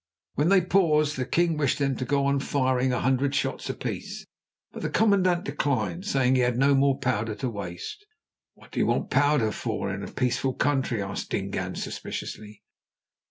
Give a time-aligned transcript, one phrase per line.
[0.33, 4.25] When they paused, the king wished them to go on firing "a hundred shots apiece,"
[4.71, 8.03] but the commandant declined, saying he had no more powder to waste.
[8.55, 12.63] "What do you want powder for in a peaceful country?" asked Dingaan suspiciously.